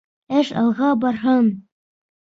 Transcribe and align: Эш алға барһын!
Эш 0.39 0.49
алға 0.61 0.89
барһын! 1.05 1.53